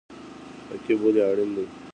تعقیب 0.69 0.99
ولې 1.03 1.21
اړین 1.29 1.49
دی؟ 1.55 1.65